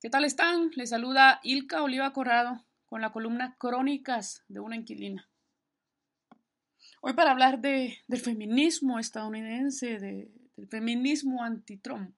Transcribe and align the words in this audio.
¿Qué 0.00 0.10
tal 0.10 0.24
están? 0.24 0.70
Les 0.76 0.90
saluda 0.90 1.40
Ilka 1.42 1.82
Oliva 1.82 2.12
Corrado 2.12 2.64
con 2.86 3.00
la 3.00 3.10
columna 3.10 3.56
Crónicas 3.58 4.44
de 4.46 4.60
una 4.60 4.76
inquilina. 4.76 5.28
Hoy 7.00 7.14
para 7.14 7.32
hablar 7.32 7.60
de, 7.60 7.98
del 8.06 8.20
feminismo 8.20 9.00
estadounidense, 9.00 9.98
de, 9.98 10.30
del 10.54 10.68
feminismo 10.68 11.42
anti-Trump. 11.42 12.14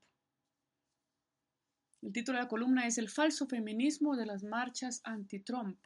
El 2.03 2.13
título 2.13 2.37
de 2.37 2.45
la 2.45 2.51
columna 2.51 2.87
es 2.87 2.99
El 2.99 3.09
falso 3.09 3.47
feminismo 3.47 4.15
de 4.15 4.27
las 4.27 4.43
marchas 4.43 5.01
anti-Trump. 5.05 5.81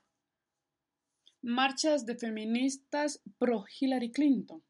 Marchas 1.42 2.06
de 2.06 2.16
feministas 2.16 3.22
pro 3.38 3.66
Hillary 3.78 4.10
Clinton. 4.10 4.64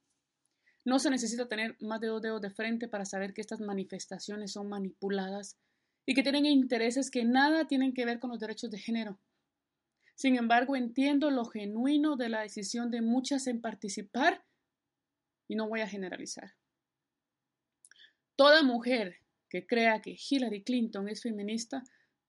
No 0.85 0.99
se 0.99 1.09
necesita 1.09 1.49
tener 1.49 1.79
más 1.81 2.03
de 2.03 2.09
dos 2.09 2.21
dedos 2.21 2.43
de 2.43 2.51
frente 2.51 2.87
para 2.87 3.07
saber 3.07 3.33
que 3.33 3.41
estas 3.41 3.63
manifestaciones 3.63 4.53
son 4.53 4.69
manipuladas 4.69 5.57
y 6.07 6.15
que 6.15 6.23
tienen 6.23 6.47
intereses 6.47 7.11
que 7.11 7.25
nada 7.25 7.67
tienen 7.67 7.95
que 7.95 8.05
ver 8.05 8.19
con 8.19 8.31
los 8.31 8.41
derechos 8.41 8.71
de 8.71 8.79
género. 8.79 9.19
Sin 10.15 10.37
embargo, 10.37 10.77
entiendo 10.77 11.31
lo 11.31 11.45
genuino 11.45 12.17
de 12.17 12.29
la 12.29 12.43
decisión 12.43 12.91
de 12.91 13.01
muchas 13.01 13.47
en 13.47 13.61
participar 13.61 14.45
y 15.49 15.57
no 15.57 15.69
voy 15.69 15.81
a 15.81 15.89
generalizar. 15.89 16.55
Toda 18.37 18.63
mujer 18.63 19.19
que 19.49 19.67
crea 19.67 20.01
que 20.01 20.17
Hillary 20.19 20.63
Clinton 20.63 21.09
es 21.09 21.23
feminista 21.23 21.85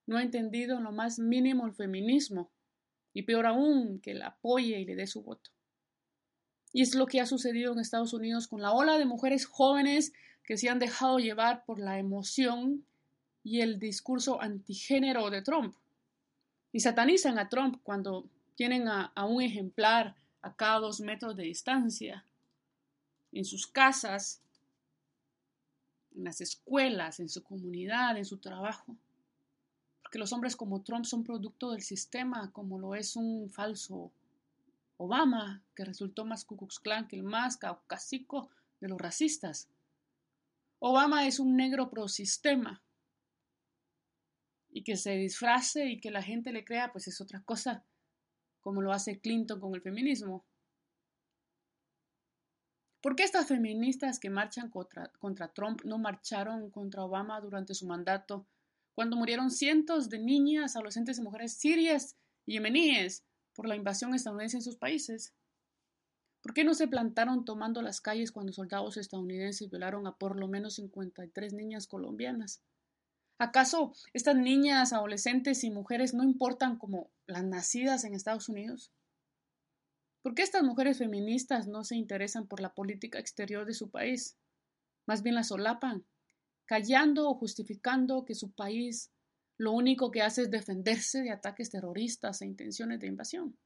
no 0.06 0.18
ha 0.18 0.24
entendido 0.24 0.78
en 0.78 0.84
lo 0.84 0.92
más 0.92 1.20
mínimo 1.20 1.66
el 1.66 1.74
feminismo 1.74 2.52
y 3.14 3.24
peor 3.24 3.46
aún 3.46 4.00
que 4.02 4.14
la 4.14 4.28
apoye 4.28 4.80
y 4.80 4.86
le 4.86 4.96
dé 4.96 5.08
su 5.08 5.24
voto. 5.24 5.52
Y 6.74 6.82
es 6.82 6.94
lo 6.96 7.08
que 7.08 7.22
ha 7.22 7.26
sucedido 7.26 7.72
en 7.72 7.80
Estados 7.80 8.14
Unidos 8.14 8.48
con 8.48 8.62
la 8.62 8.74
ola 8.74 8.98
de 8.98 9.06
mujeres 9.06 9.46
jóvenes 9.46 10.12
que 10.44 10.58
se 10.58 10.70
han 10.70 10.80
dejado 10.80 11.20
llevar 11.20 11.64
por 11.66 11.80
la 11.80 11.98
emoción 11.98 12.86
y 13.46 13.62
el 13.62 13.80
discurso 13.80 14.42
antigénero 14.42 15.30
de 15.30 15.44
Trump. 15.44 15.76
Y 16.72 16.80
satanizan 16.80 17.38
a 17.38 17.48
Trump 17.48 17.80
cuando 17.84 18.28
tienen 18.56 18.88
a, 18.88 19.12
un 19.24 19.42
ejemplar 19.44 20.16
a 20.42 20.56
cada 20.56 20.80
dos 20.80 21.00
metros 21.00 21.36
de 21.38 21.44
distancia, 21.44 22.26
en 23.32 23.46
sus 23.46 23.68
casas, 23.68 24.42
en 26.16 26.24
las 26.24 26.42
escuelas, 26.42 27.20
en 27.20 27.30
su 27.30 27.44
comunidad, 27.44 28.18
en 28.18 28.26
su 28.26 28.38
trabajo. 28.38 28.96
Porque 30.02 30.18
los 30.18 30.34
hombres 30.34 30.56
como 30.56 30.82
Trump 30.82 31.06
son 31.06 31.24
producto 31.24 31.72
del 31.72 31.84
sistema, 31.84 32.52
como 32.52 32.80
lo 32.80 32.96
es 32.96 33.16
un 33.16 33.52
falso 33.52 34.12
Obama, 34.98 35.62
que 35.76 35.86
resultó 35.86 36.26
más 36.26 36.46
Ku 36.46 36.58
Klux 36.58 36.80
Klan 36.80 37.08
que 37.08 37.16
el 37.16 37.24
más 37.24 37.58
caucásico 37.58 38.50
de 38.82 38.90
los 38.90 39.00
racistas. 39.00 39.68
Obama 40.80 41.28
es 41.28 41.40
un 41.40 41.56
negro 41.56 41.92
pro 41.92 42.08
sistema, 42.08 42.82
y 44.76 44.84
que 44.84 44.98
se 44.98 45.16
disfrace 45.16 45.86
y 45.86 46.02
que 46.02 46.12
la 46.12 46.22
gente 46.22 46.52
le 46.52 46.66
crea, 46.66 46.92
pues 46.92 47.08
es 47.08 47.22
otra 47.22 47.40
cosa, 47.40 47.86
como 48.60 48.82
lo 48.82 48.92
hace 48.92 49.22
Clinton 49.22 49.62
con 49.62 49.74
el 49.74 49.82
feminismo. 49.82 50.46
¿Por 53.00 53.16
qué 53.16 53.24
estas 53.24 53.48
feministas 53.48 54.20
que 54.20 54.30
marchan 54.30 54.70
contra, 54.70 55.54
Trump 55.54 55.86
no 55.86 55.98
marcharon 55.98 56.70
contra 56.72 57.06
Obama 57.06 57.40
durante 57.40 57.74
su 57.74 57.88
mandato, 57.88 58.46
cuando 58.96 59.16
murieron 59.16 59.50
cientos 59.50 60.10
de 60.10 60.20
niñas, 60.20 60.76
adolescentes 60.76 61.20
y 61.20 61.22
mujeres 61.22 61.54
sirias 61.54 62.18
yemeníes 62.46 63.24
por 63.54 63.70
la 63.70 63.78
invasión 63.78 64.14
estadounidense 64.14 64.58
en 64.58 64.64
sus 64.64 64.76
países? 64.76 65.34
¿Por 66.42 66.54
qué 66.54 66.66
no 66.66 66.74
se 66.74 66.90
plantaron 66.90 67.46
tomando 67.46 67.82
las 67.82 68.02
calles 68.02 68.34
cuando 68.34 68.52
soldados 68.52 68.98
estadounidenses 68.98 69.70
violaron 69.70 70.06
a 70.06 70.18
por 70.18 70.38
lo 70.38 70.50
menos 70.50 70.76
53 70.76 71.54
niñas 71.54 71.88
colombianas? 71.88 72.62
¿Acaso 73.38 73.94
estas 74.14 74.38
niñas, 74.38 74.94
adolescentes 74.94 75.64
y 75.66 75.70
mujeres 75.70 76.14
no 76.14 76.24
importan 76.24 76.78
como 76.78 77.12
las 77.28 77.44
nacidas 77.44 78.06
en 78.06 78.14
Estados 78.14 78.48
Unidos? 78.48 78.94
¿Por 80.22 80.36
qué 80.36 80.42
estas 80.42 80.64
mujeres 80.64 80.98
feministas 80.98 81.68
no 81.68 81.84
se 81.84 81.98
interesan 81.98 82.48
por 82.48 82.62
la 82.62 82.74
política 82.74 83.20
exterior 83.20 83.66
de 83.66 83.74
su 83.74 83.90
país? 83.90 84.38
Más 85.06 85.22
bien 85.22 85.36
la 85.36 85.44
solapan, 85.44 86.06
callando 86.66 87.30
o 87.30 87.36
justificando 87.36 88.24
que 88.24 88.36
su 88.36 88.52
país 88.52 89.12
lo 89.58 89.74
único 89.74 90.12
que 90.12 90.22
hace 90.22 90.44
es 90.44 90.52
defenderse 90.52 91.22
de 91.22 91.32
ataques 91.32 91.70
terroristas 91.70 92.42
e 92.42 92.46
intenciones 92.46 93.00
de 93.02 93.08
invasión. 93.08 93.58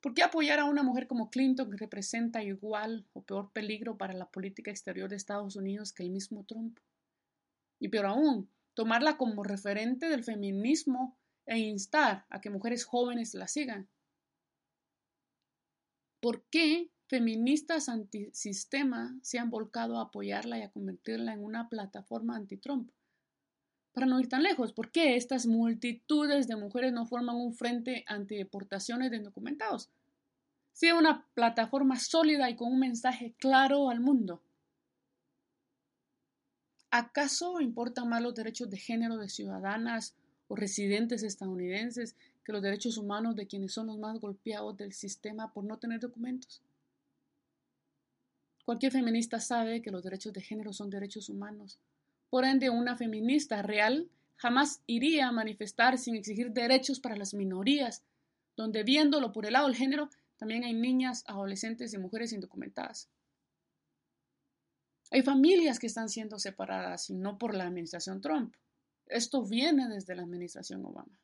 ¿Por 0.00 0.12
qué 0.14 0.22
apoyar 0.22 0.58
a 0.58 0.64
una 0.64 0.82
mujer 0.82 1.06
como 1.06 1.30
Clinton 1.30 1.70
que 1.70 1.76
representa 1.76 2.42
igual 2.42 3.06
o 3.12 3.22
peor 3.22 3.50
peligro 3.52 3.96
para 3.96 4.12
la 4.12 4.30
política 4.30 4.70
exterior 4.70 5.08
de 5.08 5.16
Estados 5.16 5.56
Unidos 5.56 5.92
que 5.92 6.02
el 6.02 6.10
mismo 6.10 6.44
Trump? 6.44 6.78
Y 7.78 7.88
peor 7.88 8.06
aún, 8.06 8.50
tomarla 8.74 9.16
como 9.16 9.42
referente 9.42 10.08
del 10.08 10.24
feminismo 10.24 11.16
e 11.46 11.58
instar 11.58 12.26
a 12.28 12.40
que 12.40 12.50
mujeres 12.50 12.84
jóvenes 12.84 13.34
la 13.34 13.48
sigan. 13.48 13.88
¿Por 16.20 16.44
qué 16.50 16.90
feministas 17.08 17.88
antisistema 17.88 19.18
se 19.22 19.38
han 19.38 19.50
volcado 19.50 19.98
a 19.98 20.02
apoyarla 20.02 20.58
y 20.58 20.62
a 20.62 20.70
convertirla 20.70 21.32
en 21.32 21.42
una 21.42 21.68
plataforma 21.68 22.36
anti-Trump? 22.36 22.90
Para 23.92 24.06
no 24.06 24.20
ir 24.20 24.28
tan 24.28 24.42
lejos, 24.42 24.72
¿por 24.72 24.92
qué 24.92 25.16
estas 25.16 25.46
multitudes 25.46 26.46
de 26.46 26.56
mujeres 26.56 26.92
no 26.92 27.06
forman 27.06 27.36
un 27.36 27.54
frente 27.54 28.04
anti-deportaciones 28.06 29.10
de 29.10 29.16
indocumentados? 29.16 29.90
Sea 30.72 30.94
una 30.94 31.26
plataforma 31.34 31.98
sólida 31.98 32.48
y 32.50 32.54
con 32.54 32.72
un 32.72 32.78
mensaje 32.78 33.34
claro 33.38 33.90
al 33.90 34.00
mundo. 34.00 34.42
¿Acaso 36.90 37.60
importan 37.60 38.08
más 38.08 38.22
los 38.22 38.34
derechos 38.34 38.70
de 38.70 38.78
género 38.78 39.18
de 39.18 39.28
ciudadanas 39.28 40.14
o 40.48 40.56
residentes 40.56 41.22
estadounidenses 41.22 42.16
que 42.44 42.52
los 42.52 42.62
derechos 42.62 42.96
humanos 42.96 43.36
de 43.36 43.46
quienes 43.46 43.72
son 43.72 43.88
los 43.88 43.98
más 43.98 44.18
golpeados 44.18 44.76
del 44.76 44.94
sistema 44.94 45.52
por 45.52 45.64
no 45.64 45.78
tener 45.78 46.00
documentos? 46.00 46.62
Cualquier 48.64 48.92
feminista 48.92 49.38
sabe 49.40 49.82
que 49.82 49.90
los 49.90 50.02
derechos 50.02 50.32
de 50.32 50.40
género 50.40 50.72
son 50.72 50.88
derechos 50.88 51.28
humanos. 51.28 51.78
Por 52.30 52.44
ende, 52.44 52.70
una 52.70 52.96
feminista 52.96 53.60
real 53.62 54.08
jamás 54.36 54.82
iría 54.86 55.28
a 55.28 55.32
manifestar 55.32 55.98
sin 55.98 56.16
exigir 56.16 56.52
derechos 56.52 57.00
para 57.00 57.16
las 57.16 57.34
minorías, 57.34 58.02
donde 58.56 58.82
viéndolo 58.82 59.32
por 59.32 59.46
el 59.46 59.54
lado 59.54 59.66
del 59.66 59.76
género, 59.76 60.08
también 60.38 60.64
hay 60.64 60.72
niñas, 60.72 61.24
adolescentes 61.26 61.92
y 61.92 61.98
mujeres 61.98 62.32
indocumentadas. 62.32 63.08
Hay 65.10 65.22
familias 65.22 65.78
que 65.78 65.86
están 65.86 66.08
siendo 66.08 66.38
separadas 66.38 67.08
y 67.08 67.14
no 67.14 67.38
por 67.38 67.54
la 67.54 67.64
administración 67.64 68.20
Trump. 68.20 68.54
Esto 69.06 69.42
viene 69.42 69.88
desde 69.88 70.14
la 70.14 70.22
administración 70.22 70.84
Obama. 70.84 71.18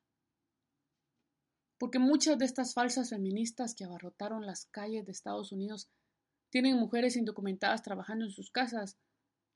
Porque 1.78 1.98
muchas 1.98 2.38
de 2.38 2.46
estas 2.46 2.72
falsas 2.72 3.10
feministas 3.10 3.74
que 3.74 3.84
abarrotaron 3.84 4.46
las 4.46 4.66
calles 4.66 5.04
de 5.04 5.12
Estados 5.12 5.52
Unidos 5.52 5.90
tienen 6.48 6.78
mujeres 6.78 7.16
indocumentadas 7.16 7.82
trabajando 7.82 8.24
en 8.24 8.30
sus 8.30 8.50
casas, 8.50 8.96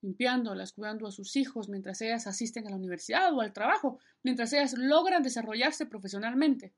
limpiándolas, 0.02 0.72
cuidando 0.72 1.06
a 1.06 1.12
sus 1.12 1.36
hijos 1.36 1.68
mientras 1.68 2.00
ellas 2.02 2.26
asisten 2.26 2.66
a 2.66 2.70
la 2.70 2.76
universidad 2.76 3.32
o 3.34 3.40
al 3.40 3.52
trabajo, 3.52 3.98
mientras 4.22 4.52
ellas 4.52 4.74
logran 4.76 5.22
desarrollarse 5.22 5.86
profesionalmente. 5.86 6.74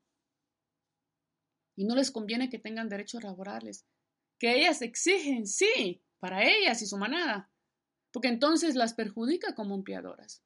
Y 1.75 1.85
no 1.85 1.95
les 1.95 2.11
conviene 2.11 2.49
que 2.49 2.59
tengan 2.59 2.87
derechos 2.87 3.23
laborales, 3.23 3.85
que 4.39 4.57
ellas 4.57 4.81
exigen, 4.81 5.47
sí, 5.47 6.01
para 6.19 6.43
ellas 6.43 6.81
y 6.81 6.85
su 6.85 6.97
manada, 6.97 7.50
porque 8.11 8.27
entonces 8.27 8.75
las 8.75 8.93
perjudica 8.93 9.55
como 9.55 9.75
empleadoras. 9.75 10.43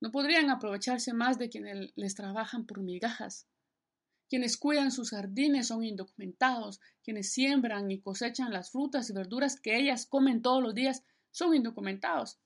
No 0.00 0.10
podrían 0.10 0.50
aprovecharse 0.50 1.12
más 1.12 1.38
de 1.38 1.48
quienes 1.48 1.92
les 1.94 2.14
trabajan 2.14 2.66
por 2.66 2.80
migajas. 2.80 3.46
Quienes 4.28 4.56
cuidan 4.56 4.90
sus 4.90 5.10
jardines 5.10 5.68
son 5.68 5.84
indocumentados, 5.84 6.80
quienes 7.02 7.32
siembran 7.32 7.90
y 7.90 8.00
cosechan 8.00 8.52
las 8.52 8.72
frutas 8.72 9.08
y 9.08 9.12
verduras 9.12 9.60
que 9.60 9.76
ellas 9.76 10.06
comen 10.06 10.42
todos 10.42 10.62
los 10.62 10.74
días 10.74 11.04
son 11.30 11.54
indocumentados. 11.54 12.38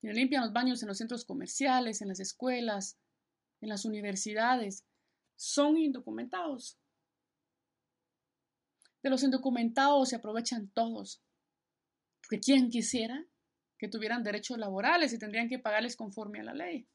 Quienes 0.00 0.18
limpian 0.18 0.42
los 0.42 0.52
baños 0.52 0.82
en 0.82 0.88
los 0.88 0.98
centros 0.98 1.24
comerciales, 1.24 2.02
en 2.02 2.08
las 2.08 2.20
escuelas, 2.20 2.98
en 3.60 3.68
las 3.68 3.84
universidades, 3.84 4.84
son 5.36 5.78
indocumentados. 5.78 6.78
De 9.02 9.10
los 9.10 9.22
indocumentados 9.22 10.10
se 10.10 10.16
aprovechan 10.16 10.68
todos, 10.68 11.22
porque 12.20 12.40
¿quién 12.40 12.70
quisiera 12.70 13.26
que 13.82 13.88
tuvieran 13.88 14.22
derechos 14.22 14.58
laborales 14.58 15.12
y 15.12 15.18
tendrían 15.18 15.48
que 15.48 15.58
pagarles 15.58 15.96
conforme 15.96 16.38
a 16.38 16.44
la 16.44 16.54
ley. 16.54 16.86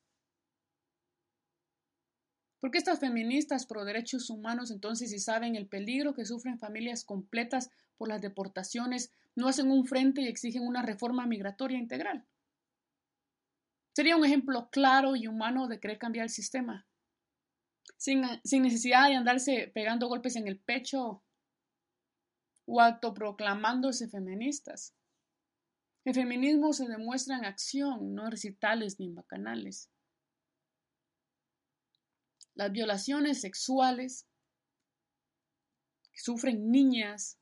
¿Por 2.61 2.71
qué 2.71 2.77
estas 2.77 3.01
feministas 3.01 3.65
pro 3.65 3.83
derechos 3.83 4.29
humanos 4.29 4.71
entonces 4.71 5.09
si 5.09 5.19
saben 5.19 5.57
el 5.57 5.67
peligro 5.67 6.13
que 6.13 6.25
sufren 6.25 6.59
familias 6.59 7.03
completas 7.03 7.71
por 7.97 8.07
las 8.07 8.21
deportaciones 8.21 9.11
no 9.35 9.49
hacen 9.49 9.69
un 9.69 9.85
frente 9.85 10.21
y 10.21 10.27
exigen 10.29 10.65
una 10.65 10.81
reforma 10.81 11.25
migratoria 11.25 11.77
integral? 11.77 12.25
Sería 13.93 14.15
un 14.15 14.23
ejemplo 14.23 14.69
claro 14.69 15.17
y 15.17 15.27
humano 15.27 15.67
de 15.67 15.81
querer 15.81 15.97
cambiar 15.97 16.23
el 16.23 16.29
sistema, 16.29 16.87
sin, 17.97 18.23
sin 18.45 18.63
necesidad 18.63 19.09
de 19.09 19.15
andarse 19.15 19.69
pegando 19.75 20.07
golpes 20.07 20.37
en 20.37 20.47
el 20.47 20.57
pecho 20.57 21.21
o 22.65 22.79
autoproclamándose 22.79 24.07
feministas. 24.07 24.93
El 26.07 26.13
feminismo 26.13 26.71
se 26.71 26.87
demuestra 26.87 27.37
en 27.37 27.43
acción, 27.43 28.15
no 28.15 28.23
en 28.23 28.31
recitales 28.31 28.97
ni 28.97 29.07
en 29.07 29.15
bacanales. 29.15 29.89
Las 32.55 32.71
violaciones 32.71 33.41
sexuales 33.41 34.25
que 36.09 36.21
sufren 36.21 36.71
niñas, 36.71 37.37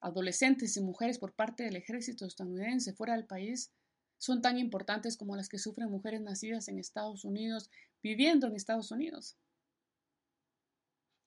adolescentes 0.00 0.78
y 0.78 0.80
mujeres 0.80 1.18
por 1.18 1.34
parte 1.34 1.64
del 1.64 1.76
ejército 1.76 2.24
estadounidense 2.24 2.94
fuera 2.94 3.12
del 3.12 3.26
país 3.26 3.70
son 4.16 4.40
tan 4.40 4.56
importantes 4.56 5.18
como 5.18 5.36
las 5.36 5.50
que 5.50 5.58
sufren 5.58 5.90
mujeres 5.90 6.22
nacidas 6.22 6.68
en 6.68 6.78
Estados 6.78 7.26
Unidos 7.26 7.70
viviendo 8.02 8.46
en 8.46 8.56
Estados 8.56 8.90
Unidos. 8.90 9.36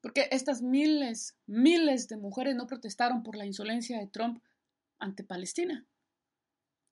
Porque 0.00 0.26
estas 0.32 0.60
miles, 0.60 1.36
miles 1.46 2.08
de 2.08 2.16
mujeres 2.16 2.56
no 2.56 2.66
protestaron 2.66 3.22
por 3.22 3.36
la 3.36 3.46
insolencia 3.46 3.96
de 4.00 4.08
Trump 4.08 4.42
ante 4.98 5.22
Palestina. 5.22 5.86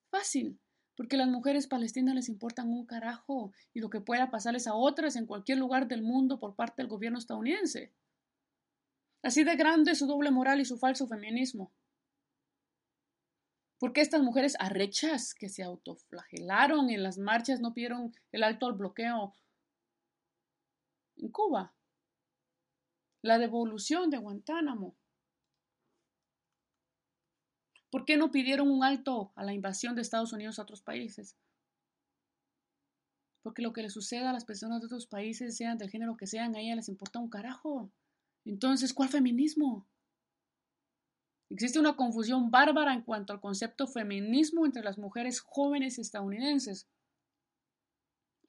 Fácil, 0.09 0.59
porque 0.95 1.17
las 1.17 1.27
mujeres 1.27 1.67
palestinas 1.67 2.15
les 2.15 2.29
importan 2.29 2.69
un 2.69 2.85
carajo 2.85 3.53
y 3.73 3.79
lo 3.79 3.89
que 3.89 4.01
pueda 4.01 4.31
pasarles 4.31 4.67
a 4.67 4.73
otras 4.73 5.15
en 5.15 5.25
cualquier 5.25 5.57
lugar 5.57 5.87
del 5.87 6.01
mundo 6.01 6.39
por 6.39 6.55
parte 6.55 6.81
del 6.81 6.89
gobierno 6.89 7.19
estadounidense. 7.19 7.93
Así 9.21 9.43
de 9.43 9.55
grande 9.55 9.95
su 9.95 10.07
doble 10.07 10.31
moral 10.31 10.59
y 10.59 10.65
su 10.65 10.77
falso 10.77 11.07
feminismo. 11.07 11.71
¿Por 13.79 13.93
qué 13.93 14.01
estas 14.01 14.21
mujeres 14.21 14.57
arrechas 14.59 15.33
que 15.33 15.47
se 15.47 15.63
autoflagelaron 15.63 16.89
en 16.89 17.01
las 17.01 17.17
marchas 17.17 17.61
no 17.61 17.73
pidieron 17.73 18.13
el 18.33 18.43
alto 18.43 18.65
al 18.65 18.73
bloqueo 18.73 19.33
en 21.15 21.29
Cuba? 21.29 21.73
La 23.21 23.37
devolución 23.37 24.09
de 24.09 24.17
Guantánamo. 24.17 24.98
¿Por 27.89 28.05
qué 28.05 28.17
no 28.17 28.31
pidieron 28.31 28.69
un 28.69 28.83
alto 28.83 29.31
a 29.35 29.43
la 29.43 29.53
invasión 29.53 29.95
de 29.95 30.01
Estados 30.01 30.31
Unidos 30.31 30.59
a 30.59 30.63
otros 30.63 30.81
países? 30.81 31.35
Porque 33.41 33.61
lo 33.61 33.73
que 33.73 33.81
le 33.81 33.89
suceda 33.89 34.29
a 34.29 34.33
las 34.33 34.45
personas 34.45 34.79
de 34.79 34.85
otros 34.85 35.07
países, 35.07 35.57
sean 35.57 35.77
del 35.77 35.89
género 35.89 36.17
que 36.17 36.27
sean, 36.27 36.55
a 36.55 36.59
ellas 36.59 36.75
les 36.75 36.89
importa 36.89 37.19
un 37.19 37.29
carajo. 37.29 37.91
Entonces, 38.45 38.93
¿cuál 38.93 39.09
feminismo? 39.09 39.87
Existe 41.49 41.79
una 41.79 41.95
confusión 41.95 42.51
bárbara 42.51 42.93
en 42.93 43.01
cuanto 43.01 43.33
al 43.33 43.41
concepto 43.41 43.87
feminismo 43.87 44.67
entre 44.67 44.83
las 44.83 44.99
mujeres 44.99 45.39
jóvenes 45.39 45.97
estadounidenses. 45.97 46.87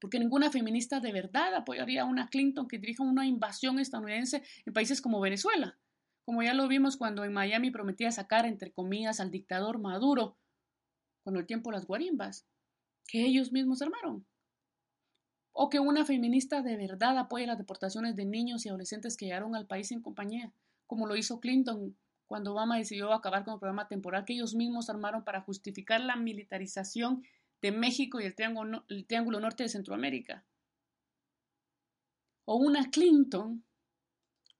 Porque 0.00 0.18
ninguna 0.18 0.50
feminista 0.50 1.00
de 1.00 1.12
verdad 1.12 1.54
apoyaría 1.54 2.02
a 2.02 2.06
una 2.06 2.28
Clinton 2.28 2.68
que 2.68 2.78
dirija 2.78 3.02
una 3.02 3.26
invasión 3.26 3.78
estadounidense 3.78 4.42
en 4.66 4.72
países 4.72 5.00
como 5.00 5.20
Venezuela, 5.20 5.78
como 6.30 6.44
ya 6.44 6.54
lo 6.54 6.68
vimos 6.68 6.96
cuando 6.96 7.24
en 7.24 7.32
Miami 7.32 7.72
prometía 7.72 8.12
sacar, 8.12 8.46
entre 8.46 8.70
comillas, 8.70 9.18
al 9.18 9.32
dictador 9.32 9.80
Maduro, 9.80 10.38
cuando 11.24 11.40
el 11.40 11.46
tiempo 11.46 11.72
las 11.72 11.86
guarimbas, 11.86 12.46
que 13.08 13.26
ellos 13.26 13.50
mismos 13.50 13.82
armaron. 13.82 14.24
O 15.50 15.68
que 15.68 15.80
una 15.80 16.04
feminista 16.04 16.62
de 16.62 16.76
verdad 16.76 17.18
apoye 17.18 17.48
las 17.48 17.58
deportaciones 17.58 18.14
de 18.14 18.26
niños 18.26 18.64
y 18.64 18.68
adolescentes 18.68 19.16
que 19.16 19.24
llegaron 19.24 19.56
al 19.56 19.66
país 19.66 19.90
en 19.90 20.02
compañía, 20.02 20.52
como 20.86 21.08
lo 21.08 21.16
hizo 21.16 21.40
Clinton 21.40 21.96
cuando 22.28 22.52
Obama 22.52 22.78
decidió 22.78 23.12
acabar 23.12 23.44
con 23.44 23.54
el 23.54 23.58
programa 23.58 23.88
temporal 23.88 24.24
que 24.24 24.34
ellos 24.34 24.54
mismos 24.54 24.88
armaron 24.88 25.24
para 25.24 25.40
justificar 25.40 26.00
la 26.00 26.14
militarización 26.14 27.24
de 27.60 27.72
México 27.72 28.20
y 28.20 28.26
el 28.26 28.36
Triángulo, 28.36 28.84
el 28.88 29.04
triángulo 29.04 29.40
Norte 29.40 29.64
de 29.64 29.68
Centroamérica. 29.68 30.46
O 32.44 32.54
una 32.54 32.88
Clinton 32.88 33.64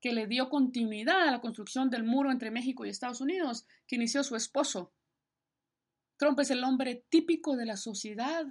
que 0.01 0.13
le 0.13 0.27
dio 0.27 0.49
continuidad 0.49 1.29
a 1.29 1.31
la 1.31 1.41
construcción 1.41 1.91
del 1.91 2.05
muro 2.05 2.31
entre 2.31 2.51
México 2.51 2.85
y 2.85 2.89
Estados 2.89 3.21
Unidos, 3.21 3.67
que 3.87 3.97
inició 3.97 4.25
su 4.25 4.37
esposo. 4.37 4.93
Trump 6.17 6.39
es 6.41 6.51
el 6.51 6.65
hombre 6.65 7.07
típico 7.09 7.57
de 7.57 7.67
la 7.67 7.77
sociedad 7.77 8.47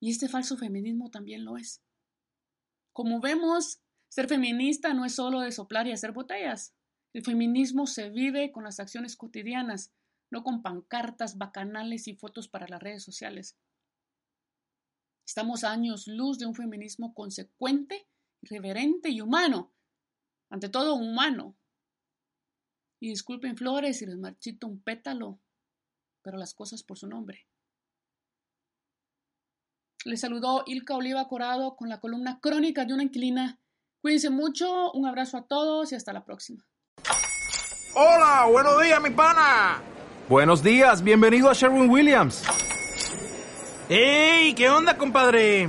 y 0.00 0.10
este 0.10 0.28
falso 0.28 0.56
feminismo 0.56 1.10
también 1.10 1.44
lo 1.44 1.56
es. 1.56 1.82
Como 2.92 3.20
vemos, 3.20 3.80
ser 4.08 4.28
feminista 4.28 4.94
no 4.94 5.04
es 5.04 5.14
solo 5.14 5.40
de 5.40 5.52
soplar 5.52 5.86
y 5.86 5.92
hacer 5.92 6.12
botellas. 6.12 6.74
El 7.12 7.24
feminismo 7.24 7.86
se 7.86 8.10
vive 8.10 8.52
con 8.52 8.64
las 8.64 8.80
acciones 8.80 9.16
cotidianas, 9.16 9.92
no 10.30 10.42
con 10.42 10.62
pancartas, 10.62 11.38
bacanales 11.38 12.08
y 12.08 12.14
fotos 12.14 12.48
para 12.48 12.68
las 12.68 12.82
redes 12.82 13.02
sociales. 13.02 13.56
Estamos 15.26 15.64
a 15.64 15.72
años 15.72 16.06
luz 16.06 16.38
de 16.38 16.46
un 16.46 16.54
feminismo 16.54 17.14
consecuente, 17.14 18.08
irreverente 18.42 19.10
y 19.10 19.20
humano. 19.20 19.72
Ante 20.50 20.68
todo, 20.68 20.94
humano. 20.94 21.56
Y 23.00 23.10
disculpen 23.10 23.56
flores 23.56 23.98
si 23.98 24.06
les 24.06 24.16
marchito 24.16 24.66
un 24.66 24.80
pétalo, 24.80 25.40
pero 26.22 26.38
las 26.38 26.54
cosas 26.54 26.82
por 26.82 26.98
su 26.98 27.06
nombre. 27.06 27.46
Les 30.04 30.20
saludó 30.20 30.62
Ilka 30.66 30.94
Oliva 30.94 31.26
Corado 31.28 31.76
con 31.76 31.88
la 31.88 32.00
columna 32.00 32.38
Crónica 32.40 32.84
de 32.84 32.94
una 32.94 33.02
inquilina. 33.02 33.60
Cuídense 34.00 34.30
mucho, 34.30 34.92
un 34.92 35.06
abrazo 35.06 35.36
a 35.36 35.46
todos 35.46 35.92
y 35.92 35.96
hasta 35.96 36.12
la 36.12 36.24
próxima. 36.24 36.66
Hola, 37.94 38.46
buenos 38.50 38.80
días, 38.82 39.02
mi 39.02 39.10
pana. 39.10 39.82
Buenos 40.28 40.62
días, 40.62 41.02
bienvenido 41.02 41.50
a 41.50 41.54
Sherwin 41.54 41.90
Williams. 41.90 42.44
¡Ey! 43.88 44.54
¿Qué 44.54 44.68
onda, 44.68 44.96
compadre? 44.96 45.68